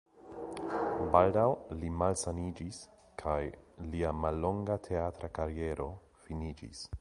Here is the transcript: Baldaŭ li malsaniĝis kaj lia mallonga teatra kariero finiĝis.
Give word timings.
Baldaŭ 1.15 1.43
li 1.81 1.91
malsaniĝis 1.99 2.79
kaj 3.23 3.37
lia 3.93 4.15
mallonga 4.25 4.79
teatra 4.89 5.31
kariero 5.39 5.87
finiĝis. 6.27 6.83